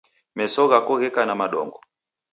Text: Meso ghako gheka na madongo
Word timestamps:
Meso 0.37 0.61
ghako 0.71 0.93
gheka 1.01 1.21
na 1.25 1.33
madongo 1.41 1.77